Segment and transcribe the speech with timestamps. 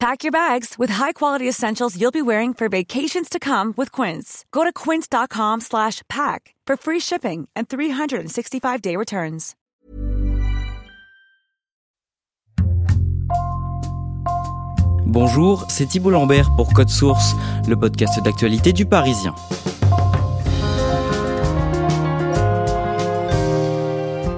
[0.00, 4.46] Pack your bags with high-quality essentials you'll be wearing for vacations to come with Quince.
[4.50, 9.54] Go to quince.com/pack for free shipping and 365-day returns.
[15.06, 17.34] Bonjour, c'est Thibault Lambert pour Code Source,
[17.66, 19.34] le podcast d'actualité du Parisien.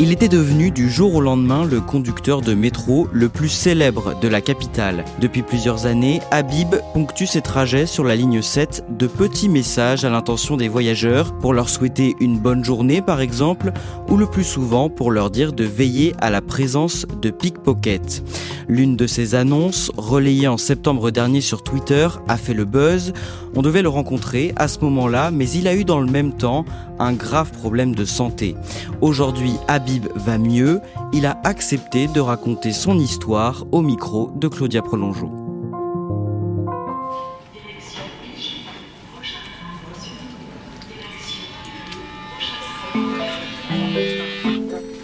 [0.00, 4.26] Il était devenu du jour au lendemain le conducteur de métro le plus célèbre de
[4.26, 5.04] la capitale.
[5.20, 10.10] Depuis plusieurs années, Habib ponctue ses trajets sur la ligne 7 de petits messages à
[10.10, 13.72] l'intention des voyageurs pour leur souhaiter une bonne journée par exemple,
[14.08, 18.24] ou le plus souvent pour leur dire de veiller à la présence de pickpockets.
[18.68, 23.12] L'une de ces annonces, relayée en septembre dernier sur Twitter, a fait le buzz.
[23.54, 26.64] On devait le rencontrer à ce moment-là, mais il a eu dans le même temps
[26.98, 28.54] un grave problème de santé.
[29.00, 29.81] Aujourd'hui, Habib
[30.14, 30.80] va mieux.
[31.12, 35.30] Il a accepté de raconter son histoire au micro de Claudia Prolongeau.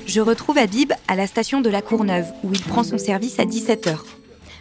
[0.06, 3.44] Je retrouve Habib à la station de la Courneuve, où il prend son service à
[3.44, 3.98] 17h.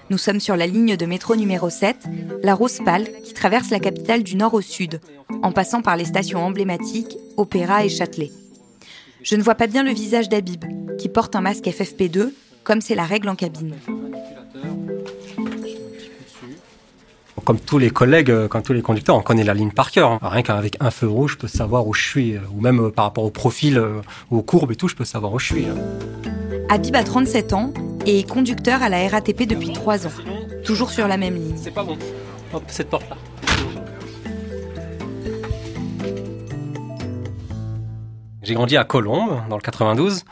[0.09, 1.97] Nous sommes sur la ligne de métro numéro 7,
[2.43, 4.99] la Rose Pâle, qui traverse la capitale du nord au sud,
[5.41, 8.31] en passant par les stations emblématiques Opéra et Châtelet.
[9.29, 10.63] Je ne vois pas bien le visage d'Habib,
[10.97, 12.29] qui porte un masque FFP2,
[12.63, 13.75] comme c'est la règle en cabine.
[17.43, 20.11] Comme tous les collègues, euh, comme tous les conducteurs, on connaît la ligne par cœur.
[20.11, 20.19] hein.
[20.21, 22.35] Rien qu'avec un feu rouge, je peux savoir où je suis.
[22.35, 23.81] euh, Ou même euh, par rapport au profil,
[24.31, 25.65] aux courbes et tout, je peux savoir où je suis.
[25.65, 25.75] hein.
[26.69, 27.73] Habib a 37 ans
[28.05, 30.11] et est conducteur à la RATP depuis 3 ans,
[30.63, 31.55] toujours sur la même ligne.
[31.57, 31.97] C'est pas bon.
[32.53, 33.17] Hop, cette porte-là.
[38.47, 40.23] J'ai grandi à Colombes, dans le 92.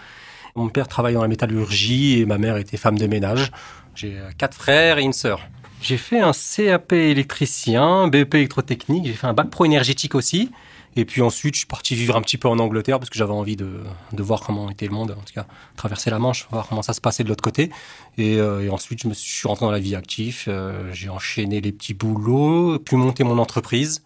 [0.55, 3.51] Mon père travaillait dans la métallurgie et ma mère était femme de ménage.
[3.93, 5.41] J'ai euh, quatre frères et une sœur.
[5.81, 10.49] J'ai fait un CAP électricien, BEP électrotechnique, j'ai fait un bac pro énergétique aussi.
[10.95, 13.33] Et puis ensuite, je suis parti vivre un petit peu en Angleterre parce que j'avais
[13.33, 13.83] envie de,
[14.13, 16.93] de voir comment était le monde, en tout cas traverser la Manche, voir comment ça
[16.93, 17.69] se passait de l'autre côté.
[18.17, 20.45] Et, euh, ensuite, je, me suis rentré dans la vie active.
[20.47, 24.05] euh, j'ai enchaîné les petits boulots, puis monté mon entreprise.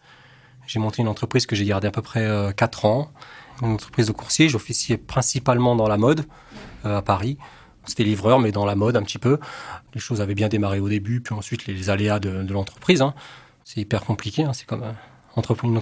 [0.66, 3.12] J'ai monté une entreprise que j'ai gardée à peu près euh, 4 ans.
[3.62, 4.50] Une entreprise de coursier.
[4.50, 6.26] J'officiais principalement dans la mode
[6.86, 7.38] euh, à Paris.
[7.86, 9.40] C'était livreur, mais dans la mode un petit peu.
[9.94, 13.02] Les choses avaient bien démarré au début, puis ensuite les aléas de, l'entreprise.
[13.02, 13.14] hein.
[13.64, 14.44] C'est hyper compliqué.
[14.44, 14.52] hein.
[14.54, 14.84] C'est comme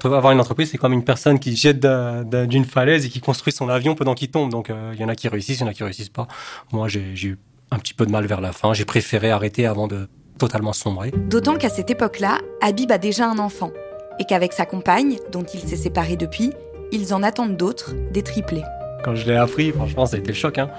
[0.04, 3.20] avoir une entreprise, c'est comme une personne qui jette d'un- d'un- d'une falaise et qui
[3.20, 4.52] construit son avion pendant qu'il tombe.
[4.52, 6.28] Donc euh, il y en a qui réussissent, il y en a qui réussissent pas.
[6.72, 7.38] Moi, j'ai eu
[7.72, 8.74] un petit peu de mal vers la fin.
[8.74, 11.12] J'ai préféré arrêter avant de totalement sombrer.
[11.12, 13.72] D'autant qu'à cette époque-là, Habib a déjà un enfant,
[14.20, 16.52] et qu'avec sa compagne, dont il s'est séparé depuis,
[16.92, 18.64] ils en attendent d'autres, des triplés.
[19.04, 20.58] Quand je l'ai appris, franchement, ça a été le choc.
[20.58, 20.70] Hein.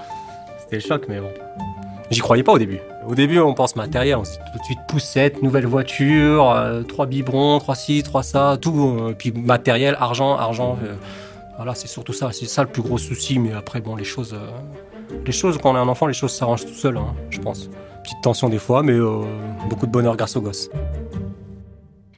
[0.59, 1.31] C'était le choc, mais bon.
[2.11, 2.79] J'y croyais pas au début.
[3.07, 6.81] Au début, on pense matériel, on se dit tout de suite poussette, nouvelle voiture, euh,
[6.83, 8.97] trois biberons, trois ci, trois ça, tout.
[8.99, 10.77] euh, puis matériel, argent, argent.
[10.83, 10.95] euh,
[11.57, 12.31] voilà, c'est surtout ça.
[12.31, 13.37] C'est ça le plus gros souci.
[13.37, 16.31] Mais après, bon, les choses, euh, les choses quand on est un enfant, les choses
[16.31, 17.69] s'arrangent tout seul, hein, je pense.
[18.03, 18.97] Petite tension des fois, mais
[19.69, 20.69] beaucoup de bonheur grâce aux gosses.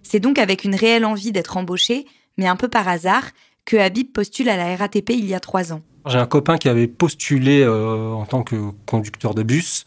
[0.03, 2.05] C'est donc avec une réelle envie d'être embauché,
[2.37, 3.23] mais un peu par hasard,
[3.65, 5.81] que Habib postule à la RATP il y a trois ans.
[6.07, 8.55] J'ai un copain qui avait postulé euh, en tant que
[8.85, 9.85] conducteur de bus.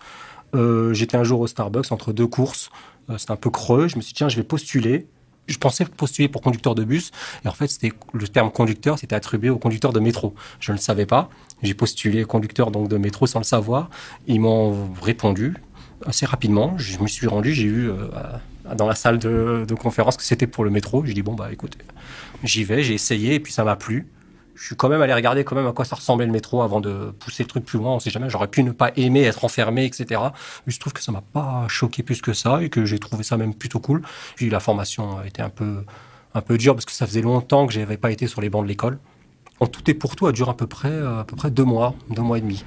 [0.54, 2.70] Euh, J'étais un jour au Starbucks entre deux courses.
[3.10, 3.88] Euh, C'était un peu creux.
[3.88, 5.08] Je me suis dit, tiens, je vais postuler.
[5.46, 7.10] Je pensais postuler pour conducteur de bus.
[7.44, 7.70] Et en fait,
[8.12, 10.34] le terme conducteur, c'était attribué au conducteur de métro.
[10.60, 11.28] Je ne le savais pas.
[11.62, 13.90] J'ai postulé conducteur donc de métro sans le savoir.
[14.26, 15.54] Ils m'ont répondu
[16.06, 16.78] assez rapidement.
[16.78, 18.08] Je me suis rendu, j'ai eu euh,
[18.74, 21.04] dans la salle de, conférence que c'était pour le métro.
[21.04, 21.76] J'ai dit, bon, bah écoute,
[22.42, 24.06] j'y vais, j'ai essayé et puis ça m'a plu
[24.54, 26.80] je suis quand même allé regarder quand même à quoi ça ressemblait le métro avant
[26.80, 27.92] de pousser le truc plus loin.
[27.94, 30.20] On sait jamais, j'aurais pu ne pas aimer être enfermé, etc.
[30.66, 33.24] Mais je trouve que ça m'a pas choqué plus que ça et que j'ai trouvé
[33.24, 34.02] ça même plutôt cool.
[34.36, 35.84] Puis la formation a été un peu,
[36.34, 38.62] un peu dure parce que ça faisait longtemps que j'avais pas été sur les bancs
[38.62, 38.98] de l'école.
[39.60, 41.64] En tout et pour tout, a duré à peu près, euh, à peu près deux
[41.64, 42.64] mois, deux mois et demi.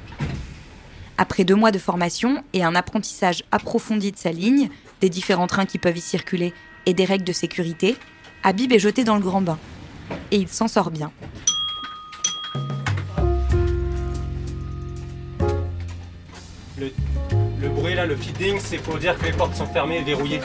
[1.18, 4.70] Après deux mois de formation et un apprentissage approfondi de sa ligne,
[5.02, 6.54] des différents trains qui peuvent y circuler
[6.86, 7.98] et des règles de sécurité,
[8.44, 9.60] Habib est jeté dans le grand bain.
[10.32, 11.12] Et il s'en sort bien.
[16.80, 20.42] Le, bruit là, le feeding, c'est pour dire que les portes sont fermées et verrouillées.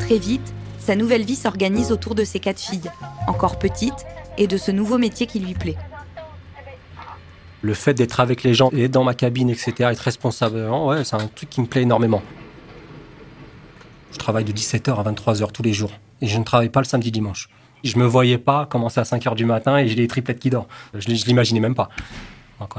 [0.00, 2.90] Très vite, sa nouvelle vie s'organise autour de ses quatre filles,
[3.26, 4.06] encore petites,
[4.38, 5.76] et de ce nouveau métier qui lui plaît.
[7.64, 11.16] Le fait d'être avec les gens et dans ma cabine, etc., être responsable, ouais, c'est
[11.16, 12.22] un truc qui me plaît énormément.
[14.12, 15.92] Je travaille de 17h à 23h tous les jours.
[16.20, 17.48] Et je ne travaille pas le samedi dimanche.
[17.82, 20.66] Je me voyais pas commencer à 5h du matin et j'ai les triplettes qui dorment.
[20.92, 21.88] Je, ne l'imaginais même pas.
[22.60, 22.74] Donc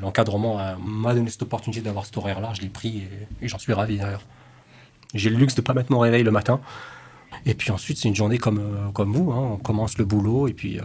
[0.00, 2.52] l'encadrement m'a donné cette opportunité d'avoir cet horaire-là.
[2.54, 3.02] Je l'ai pris
[3.42, 4.22] et, j'en suis ravi d'ailleurs.
[5.14, 6.60] J'ai le luxe de ne pas mettre mon réveil le matin.
[7.44, 9.32] Et puis ensuite, c'est une journée comme, euh, vous.
[9.32, 9.48] Hein.
[9.54, 10.84] On commence le boulot et puis euh,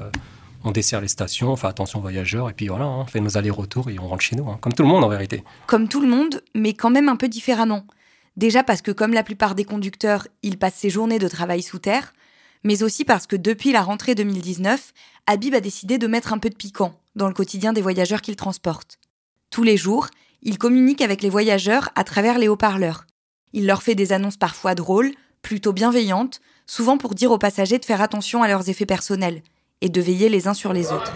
[0.67, 3.21] on dessert les stations, on fait attention aux voyageurs, et puis voilà, hein, on fait
[3.21, 4.57] nos allers-retours et on rentre chez nous, hein.
[4.61, 5.43] comme tout le monde en vérité.
[5.65, 7.85] Comme tout le monde, mais quand même un peu différemment.
[8.35, 11.79] Déjà parce que comme la plupart des conducteurs, il passe ses journées de travail sous
[11.79, 12.13] terre,
[12.63, 14.93] mais aussi parce que depuis la rentrée 2019,
[15.25, 18.35] Habib a décidé de mettre un peu de piquant dans le quotidien des voyageurs qu'il
[18.35, 18.99] transporte.
[19.49, 20.07] Tous les jours,
[20.43, 23.05] il communique avec les voyageurs à travers les haut-parleurs.
[23.53, 27.85] Il leur fait des annonces parfois drôles, plutôt bienveillantes, souvent pour dire aux passagers de
[27.85, 29.41] faire attention à leurs effets personnels,
[29.81, 31.13] et de veiller les uns sur les autres.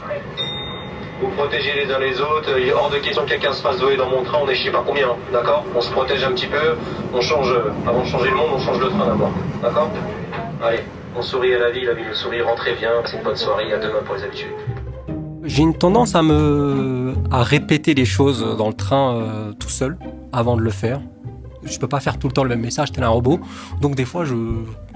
[1.19, 3.77] Vous protégez les uns les autres, il est hors de question que quelqu'un se fasse
[3.79, 5.65] voler dans mon train, on est je sais pas combien, d'accord?
[5.75, 6.75] On se protège un petit peu,
[7.13, 7.53] on change,
[7.87, 9.31] avant de changer le monde, on change le train d'abord,
[9.61, 9.89] d'accord?
[10.63, 10.79] Allez,
[11.15, 13.71] on sourit à la vie, la vie le sourit, rentrez bien, c'est une bonne soirée,
[13.73, 14.53] à demain pour les habitudes.
[15.43, 19.97] J'ai une tendance à me à répéter les choses dans le train euh, tout seul
[20.31, 21.01] avant de le faire
[21.63, 23.39] je peux pas faire tout le temps le même message tel un robot.
[23.81, 24.35] Donc des fois, je,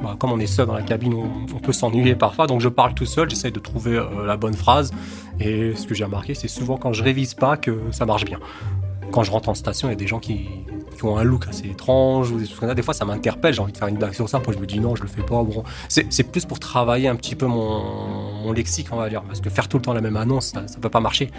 [0.01, 2.47] bah, comme on est seul dans la cabine, on, peut s'ennuyer parfois.
[2.47, 4.91] Donc je parle tout seul, j'essaie de trouver euh, la bonne phrase.
[5.39, 8.39] Et ce que j'ai remarqué, c'est souvent quand je révise pas que ça marche bien.
[9.11, 10.47] Quand je rentre en station, il y a des gens qui,
[10.95, 12.75] qui ont un look assez étrange ou des comme ça.
[12.75, 13.53] Des fois, ça m'interpelle.
[13.53, 14.39] J'ai envie de faire une blague sur ça.
[14.39, 15.43] Puis je me dis non, je le fais pas.
[15.43, 19.21] Bon, c'est plus pour travailler un petit peu mon, mon, lexique, on va dire.
[19.23, 21.29] Parce que faire tout le temps la même annonce, ça, ça peut pas marcher.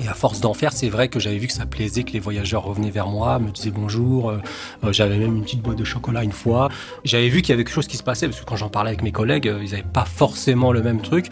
[0.00, 2.20] Et à force d'en faire, c'est vrai que j'avais vu que ça plaisait, que les
[2.20, 4.30] voyageurs revenaient vers moi, me disaient bonjour.
[4.30, 4.38] Euh,
[4.84, 6.68] euh, j'avais même une petite boîte de chocolat une fois.
[7.04, 8.90] J'avais vu qu'il y avait quelque chose qui se passait parce que quand j'en parlais
[8.90, 11.26] avec mes collègues, euh, ils n'avaient pas forcément le même truc.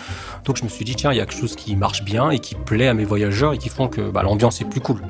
[0.45, 2.39] Donc je me suis dit tiens, il y a quelque chose qui marche bien et
[2.41, 5.01] qui plaît à mes voyageurs et qui font que bah, l'ambiance est plus cool.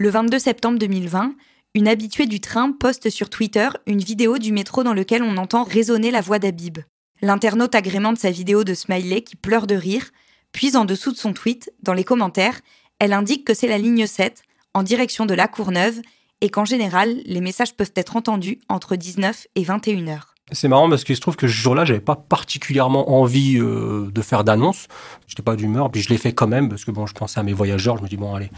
[0.00, 1.34] Le 22 septembre 2020,
[1.74, 5.64] une habituée du train poste sur Twitter une vidéo du métro dans lequel on entend
[5.64, 6.78] résonner la voix d'Abib.
[7.20, 10.10] L'internaute agrémente sa vidéo de Smiley qui pleure de rire,
[10.52, 12.60] puis en dessous de son tweet, dans les commentaires,
[13.00, 16.00] elle indique que c'est la ligne 7, en direction de la Courneuve,
[16.42, 20.36] et qu'en général, les messages peuvent être entendus entre 19 et 21 heures.
[20.52, 24.22] C'est marrant parce qu'il se trouve que ce jour-là, j'avais pas particulièrement envie euh, de
[24.22, 24.86] faire d'annonce.
[25.26, 27.42] J'étais pas d'humeur, puis je l'ai fait quand même parce que bon, je pensais à
[27.42, 27.98] mes voyageurs.
[27.98, 28.50] Je me dis bon, allez,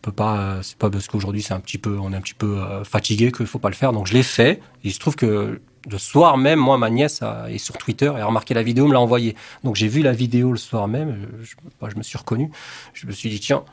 [0.00, 2.34] peut pas, euh, c'est pas parce qu'aujourd'hui c'est un petit peu, on est un petit
[2.34, 3.92] peu euh, fatigué qu'il faut pas le faire.
[3.92, 4.60] Donc je l'ai fait.
[4.82, 8.26] Il se trouve que le soir même, moi, ma nièce est sur Twitter et a
[8.26, 9.36] remarqué la vidéo, me l'a envoyée.
[9.64, 11.10] Donc j'ai vu la vidéo le soir même.
[11.10, 12.50] Euh, je, bah, je, me suis reconnu.
[12.92, 13.64] Je me suis dit tiens,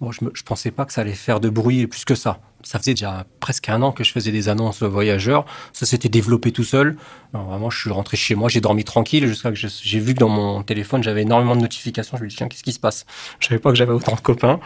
[0.00, 2.40] bon, je, ne pensais pas que ça allait faire de bruit plus que ça.
[2.64, 5.44] Ça faisait déjà presque un an que je faisais des annonces voyageurs.
[5.72, 6.96] Ça s'était développé tout seul.
[7.32, 10.28] vraiment, je suis rentré chez moi, j'ai dormi tranquille jusqu'à que j'ai vu que dans
[10.28, 12.16] mon téléphone, j'avais énormément de notifications.
[12.16, 13.04] Je me suis dit, tiens, qu'est-ce qui se passe?
[13.40, 14.60] Je savais pas que j'avais autant de copains.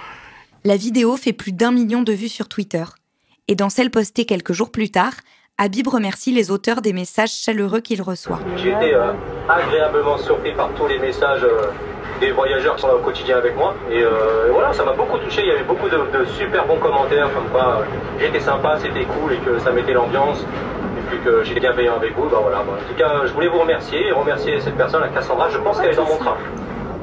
[0.67, 2.83] La vidéo fait plus d'un million de vues sur Twitter.
[3.47, 5.13] Et dans celle postée quelques jours plus tard,
[5.59, 8.41] Habib remercie les auteurs des messages chaleureux qu'il reçoit.
[8.57, 9.13] J'ai été euh,
[9.49, 11.71] agréablement surpris par tous les messages euh,
[12.19, 13.77] des voyageurs qui sont là au quotidien avec moi.
[13.93, 15.43] Euh, et, voilà, ça m'a beaucoup touché.
[15.43, 16.01] Il y avait beaucoup de,
[16.37, 17.85] super bons commentaires comme quoi
[18.19, 20.41] j'étais sympa, c'était cool et que ça mettait l'ambiance.
[20.41, 22.29] Et puis que j'étais bienveillant avec vous.
[22.29, 25.49] Bah voilà, en tout cas, je voulais vous remercier et remercier cette personne, la Cassandra.
[25.49, 26.37] Je pense qu'elle est dans mon train.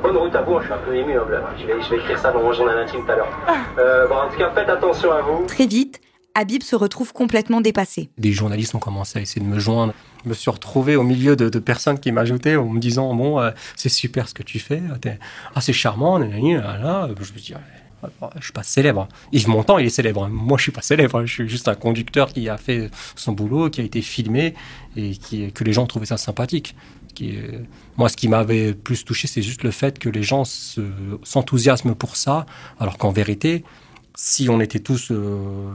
[0.04, 1.18] Bonne route à vous, je suis un peu ému.
[1.18, 1.24] Hein,
[1.58, 3.30] je, vais, je vais écrire ça dans mon journal intime tout à l'heure.
[3.80, 5.46] Euh, bon, en tout cas, faites attention à vous.
[5.46, 6.02] Très vite,
[6.36, 8.10] Habib se retrouve complètement dépassé.
[8.18, 9.94] Des journalistes ont commencé à essayer de me joindre.
[10.26, 13.52] Je me suis retrouvé au milieu de, personnes qui m'ajoutaient en me disant Bon, euh,
[13.78, 14.82] c'est super ce que tu fais,
[15.56, 17.08] ah, c'est charmant, là, là.
[17.08, 17.54] Je me dis
[18.38, 19.08] je suis pas célèbre.
[19.32, 20.28] Yves Montand, il est célèbre.
[20.28, 21.26] Moi, je suis pas célèbre.
[21.26, 24.54] Je suis juste un conducteur qui a fait son boulot, qui a été filmé
[24.96, 26.76] et qui, que les gens trouvaient ça sympathique.
[27.98, 30.44] Moi, ce qui m'avait plus touché, c'est juste le fait que les gens
[31.24, 32.46] s'enthousiasment pour ça,
[32.80, 33.64] alors qu'en vérité,
[34.16, 35.74] si on était tous euh,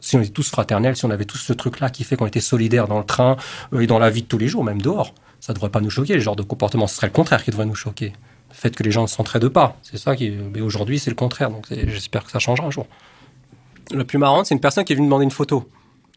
[0.00, 2.40] si on était tous fraternels, si on avait tous ce truc-là qui fait qu'on était
[2.40, 3.36] solidaires dans le train
[3.72, 5.80] euh, et dans la vie de tous les jours, même dehors, ça ne devrait pas
[5.80, 6.14] nous choquer.
[6.14, 8.12] Le genre de comportement, ce serait le contraire qui devrait nous choquer.
[8.50, 10.30] Le fait que les gens ne s'entraident pas, c'est ça qui.
[10.30, 11.50] Mais aujourd'hui, c'est le contraire.
[11.50, 12.86] Donc j'espère que ça changera un jour.
[13.90, 15.68] Le plus marrant, c'est une personne qui est venue demander une photo.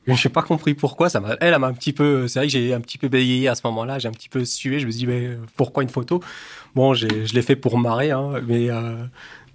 [0.07, 1.09] Je n'ai pas compris pourquoi.
[1.09, 2.27] Ça elle, m'a un petit peu.
[2.27, 3.99] C'est vrai que j'ai un petit peu bégayé à ce moment-là.
[3.99, 4.79] J'ai un petit peu sué.
[4.79, 6.21] Je me suis dit, mais pourquoi une photo?
[6.75, 8.69] Bon, je l'ai fait pour marrer, hein, mais.
[8.69, 9.03] Euh,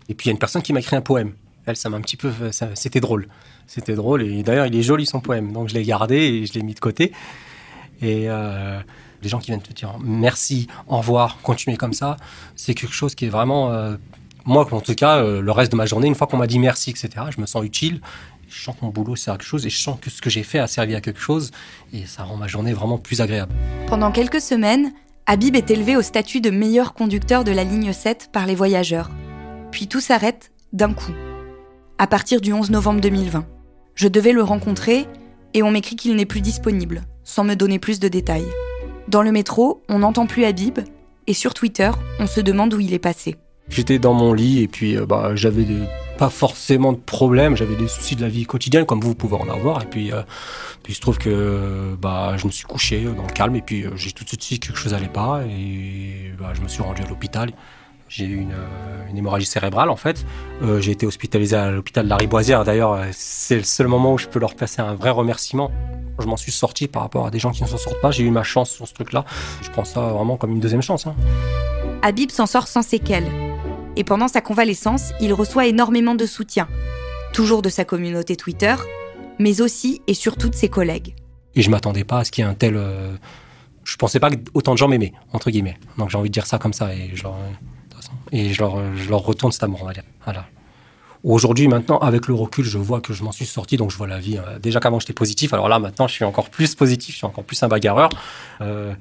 [0.08, 1.32] et puis il y a une personne qui m'a écrit un poème.
[1.66, 2.30] Elle, ça m'a un petit peu.
[2.74, 3.28] C'était drôle.
[3.66, 4.22] C'était drôle.
[4.22, 5.52] Et d'ailleurs, il est joli son poème.
[5.52, 7.12] Donc je l'ai gardé et je l'ai mis de côté.
[8.00, 8.78] Et euh,
[9.22, 12.18] les gens qui viennent te dire merci, au revoir, continuez comme ça,
[12.54, 13.72] c'est quelque chose qui est vraiment.
[13.72, 13.96] Euh,
[14.44, 16.90] moi, en tout cas, le reste de ma journée, une fois qu'on m'a dit merci,
[16.90, 18.00] etc., je me sens utile
[18.48, 20.30] je sens que mon boulot sert à quelque chose et je sens que ce que
[20.30, 21.50] j'ai fait a servi à quelque chose
[21.92, 23.54] et ça rend ma journée vraiment plus agréable.
[23.86, 24.92] Pendant quelques semaines,
[25.26, 29.10] Habib est élevé au statut de meilleur conducteur de la ligne 7 par les voyageurs.
[29.72, 31.12] Puis tout s'arrête d'un coup.
[31.98, 33.44] À partir du 11 novembre 2020.
[33.94, 35.06] Je devais le rencontrer
[35.54, 38.46] et on m'écrit qu'il n'est plus disponible, sans me donner plus de détails.
[39.08, 40.78] Dans le métro, on n'entend plus Habib
[41.26, 43.36] et sur Twitter, on se demande où il est passé.
[43.68, 45.64] J'étais dans mon lit et puis euh, bah, j'avais
[46.16, 49.48] pas forcément de problèmes, j'avais des soucis de la vie quotidienne comme vous pouvez en
[49.48, 50.22] avoir et puis, euh,
[50.82, 53.84] puis il se trouve que bah, je me suis couché dans le calme et puis
[53.84, 57.02] euh, j'ai tout de suite quelque chose n'allait pas et bah, je me suis rendu
[57.02, 57.50] à l'hôpital.
[58.08, 58.54] J'ai eu une,
[59.10, 60.24] une, hémorragie cérébrale en fait.
[60.78, 62.62] j'ai été hospitalisé à l'hôpital de la Riboisière.
[62.62, 65.72] D'ailleurs, c'est le seul moment où je peux leur passer un vrai remerciement.
[66.20, 68.12] Je m'en suis sorti par rapport à des gens qui ne s'en sortent pas.
[68.12, 69.24] J'ai eu ma chance sur ce truc-là.
[69.60, 71.08] Je prends ça vraiment comme une deuxième chance.
[71.08, 71.16] Hein.
[72.02, 73.45] Habib s'en sort sans séquelles
[73.96, 76.68] et pendant sa convalescence, il reçoit énormément de soutien,
[77.32, 78.74] toujours de sa communauté Twitter,
[79.38, 81.14] mais aussi et surtout de ses collègues.
[81.54, 82.76] Et je m'attendais pas à ce qu'il y ait un tel.
[82.76, 83.16] Euh,
[83.84, 85.78] je pensais pas que autant de gens m'aimaient, entre guillemets.
[85.96, 87.36] Donc j'ai envie de dire ça comme ça et je leur,
[88.32, 88.60] et je
[89.08, 90.04] leur retourne cet amour, on va dire.
[90.24, 90.46] Voilà.
[91.24, 94.06] Aujourd'hui, maintenant, avec le recul, je vois que je m'en suis sorti, donc je vois
[94.06, 94.38] la vie.
[94.38, 97.26] Euh, déjà qu'avant j'étais positif, alors là maintenant je suis encore plus positif, je suis
[97.26, 98.10] encore plus un bagarreur.
[98.60, 98.94] Euh,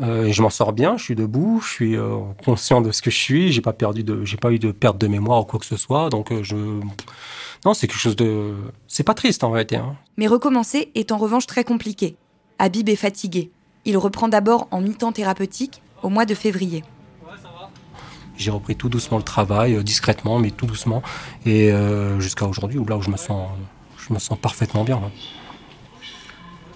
[0.00, 3.10] euh, je m'en sors bien, je suis debout, je suis euh, conscient de ce que
[3.10, 5.58] je suis, j'ai pas perdu de, j'ai pas eu de perte de mémoire ou quoi
[5.58, 6.56] que ce soit, donc euh, je,
[7.64, 8.54] non, c'est quelque chose de,
[8.86, 9.76] c'est pas triste en réalité.
[9.76, 9.96] Hein.
[10.16, 12.16] Mais recommencer est en revanche très compliqué.
[12.58, 13.50] Habib est fatigué.
[13.84, 16.84] Il reprend d'abord en mi-temps thérapeutique au mois de février.
[18.36, 21.02] J'ai repris tout doucement le travail, discrètement, mais tout doucement,
[21.44, 21.72] et
[22.20, 23.48] jusqu'à aujourd'hui, où là où je me sens,
[23.96, 25.00] je me sens parfaitement bien.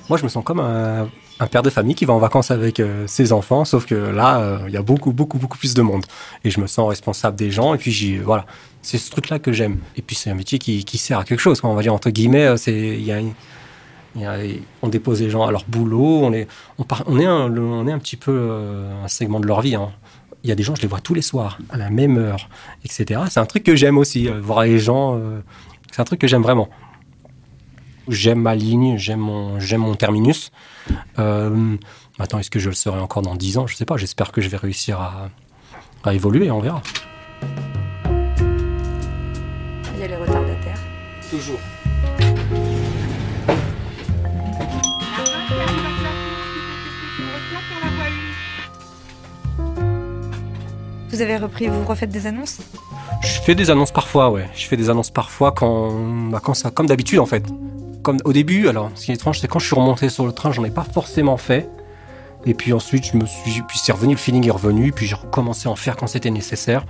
[0.08, 1.08] Moi, je me sens comme un,
[1.42, 4.40] un père de famille qui va en vacances avec euh, ses enfants, sauf que là,
[4.40, 6.04] euh, il y a beaucoup, beaucoup, beaucoup plus de monde.
[6.44, 8.46] Et je me sens responsable des gens, et puis j'y, voilà,
[8.80, 9.78] c'est ce truc-là que j'aime.
[9.96, 12.46] Et puis c'est un métier qui, sert à quelque chose, on va dire entre guillemets.
[12.46, 13.00] Euh, c'est,
[14.82, 16.46] on dépose les gens à leur boulot, on est,
[16.78, 18.52] on, on est, un, on est un petit peu
[19.02, 19.74] un segment de leur vie.
[19.74, 19.90] Hein.
[20.44, 22.48] Il y a des gens, je les vois tous les soirs, à la même heure,
[22.84, 23.22] etc.
[23.30, 25.18] C'est un truc que j'aime aussi, voir les gens.
[25.90, 26.68] c'est un truc que j'aime vraiment.
[28.08, 30.50] J'aime ma ligne, j'aime mon, j'aime mon terminus.
[31.18, 31.76] Euh,
[32.18, 33.66] maintenant, est-ce que je le serai encore dans 10 ans?
[33.66, 33.96] Je ne sais pas.
[33.96, 35.28] J'espère que je vais réussir à,
[36.04, 36.50] à évoluer.
[36.50, 36.82] On verra.
[39.94, 40.78] Il y a les retardataires.
[41.30, 41.60] Toujours.
[51.10, 52.60] Vous avez repris, vous refaites des annonces?
[53.22, 54.48] Je fais des annonces parfois, ouais.
[54.54, 55.92] Je fais des annonces parfois quand,
[56.30, 57.44] bah, quand ça, comme d'habitude en fait
[58.02, 60.32] comme au début, alors ce qui est étrange, c'est quand je suis remonté sur le
[60.32, 61.68] train, j'en ai pas forcément fait.
[62.44, 65.14] Et puis ensuite, je me suis, puis c'est revenu, le feeling est revenu, puis j'ai
[65.14, 66.84] recommencé à en faire quand c'était nécessaire.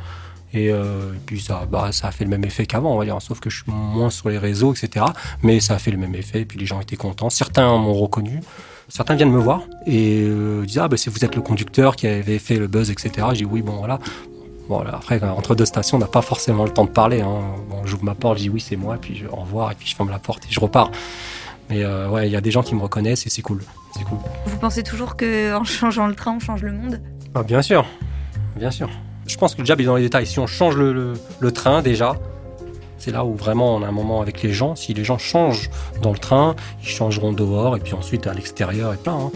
[0.54, 3.21] Et, euh, puis ça, bah, ça a fait le même effet qu'avant, on va dire,
[3.21, 5.07] sauf que je suis moins sur les réseaux, etc.
[5.42, 7.31] Mais ça a fait le même effet, et puis les gens étaient contents.
[7.31, 8.40] Certains m'ont reconnu,
[8.88, 12.07] certains viennent me voir et euh, disent ah bah si vous êtes le conducteur qui
[12.07, 13.28] avait fait le buzz, etc.
[13.31, 13.99] J'ai dit oui bon voilà.
[14.73, 17.21] Bon, après, entre deux stations, on n'a pas forcément le temps de parler.
[17.21, 17.41] Hein.
[17.69, 19.87] Bon, j'ouvre ma porte, je dis oui, c'est moi, puis je, au revoir, et puis
[19.87, 20.91] je ferme la porte et je repars.
[21.69, 23.62] Mais euh, ouais, il y a des gens qui me reconnaissent et c'est cool.
[23.95, 24.17] C'est cool.
[24.47, 27.02] Vous pensez toujours qu'en changeant le train, on change le monde?
[27.35, 27.85] Ah, Bien sûr,
[28.57, 28.88] bien sûr.
[29.26, 30.26] Je pense que le job est dans les détails.
[30.26, 32.17] Si on change le, le train déjà,
[32.97, 34.75] c'est là où vraiment on a un moment avec les gens.
[34.75, 35.69] Si les gens changent
[36.00, 39.19] dans le train, ils changeront dehors et puis ensuite à l'extérieur et plein.
[39.19, 39.31] Hein.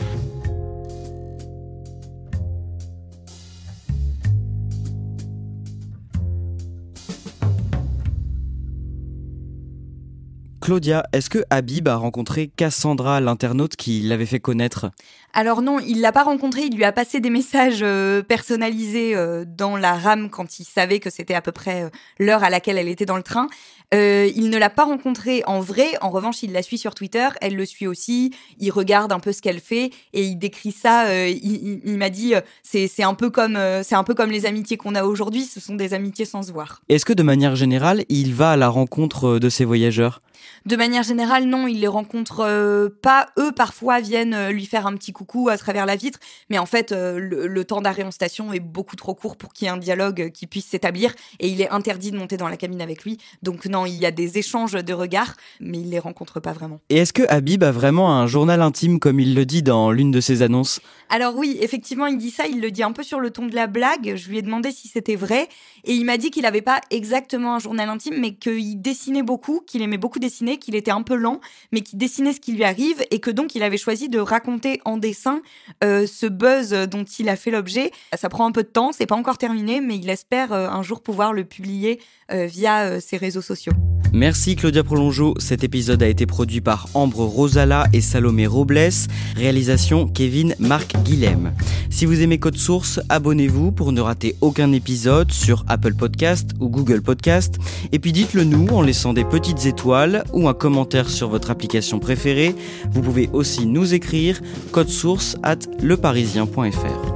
[10.66, 14.90] Claudia, est-ce que Habib a rencontré Cassandra, l'internaute qui l'avait fait connaître?
[15.32, 19.44] Alors non, il l'a pas rencontré, il lui a passé des messages euh, personnalisés euh,
[19.46, 22.78] dans la rame quand il savait que c'était à peu près euh, l'heure à laquelle
[22.78, 23.46] elle était dans le train.
[23.92, 27.56] Il ne l'a pas rencontrée en vrai, en revanche, il la suit sur Twitter, elle
[27.56, 31.80] le suit aussi, il regarde un peu ce qu'elle fait et il décrit ça, il,
[31.84, 35.04] il m'a dit c'est un peu comme c'est un peu comme les amitiés qu'on a
[35.04, 36.82] aujourd'hui, ce sont des amitiés sans se voir.
[36.88, 40.20] Est-ce que de manière générale, il va à la rencontre de ces voyageurs?
[40.64, 43.28] De manière générale, non, il les rencontre euh, pas.
[43.38, 46.18] Eux, parfois, viennent euh, lui faire un petit coucou à travers la vitre,
[46.50, 49.66] mais en fait, euh, le, temps d'arrêt en station est beaucoup trop court pour qu'il
[49.66, 52.56] y ait un dialogue qui puisse s'établir, et il est interdit de monter dans la
[52.56, 53.18] cabine avec lui.
[53.42, 56.80] Donc non, il y a des échanges de regards, mais il les rencontre pas vraiment.
[56.88, 60.10] Et est-ce que Habib a vraiment un journal intime comme il le dit dans l'une
[60.10, 60.80] de ses annonces?
[61.08, 62.46] Alors oui, effectivement, il dit ça.
[62.46, 64.14] Il le dit un peu sur le ton de la blague.
[64.16, 65.48] Je lui ai demandé si c'était vrai,
[65.84, 69.60] et il m'a dit qu'il n'avait pas exactement un journal intime, mais qu'il dessinait beaucoup,
[69.66, 71.40] qu'il aimait beaucoup dessiner, qu'il était un peu lent,
[71.72, 74.80] mais qu'il dessinait ce qui lui arrive et que donc il avait choisi de raconter
[74.84, 75.42] en dessin
[75.84, 77.90] euh, ce buzz dont il a fait l'objet.
[78.16, 80.82] Ça prend un peu de temps, c'est pas encore terminé, mais il espère euh, un
[80.82, 82.00] jour pouvoir le publier
[82.32, 83.65] euh, via ses réseaux sociaux.
[84.12, 85.34] Merci Claudia Prolongeau.
[85.38, 88.90] Cet épisode a été produit par Ambre Rosala et Salomé Robles.
[89.36, 91.52] Réalisation Kevin Marc Guilhem.
[91.90, 96.68] Si vous aimez Code Source, abonnez-vous pour ne rater aucun épisode sur Apple Podcast ou
[96.68, 97.56] Google Podcast.
[97.92, 101.98] Et puis dites-le nous en laissant des petites étoiles ou un commentaire sur votre application
[101.98, 102.54] préférée.
[102.90, 104.40] Vous pouvez aussi nous écrire
[104.72, 107.15] code source at leparisien.fr.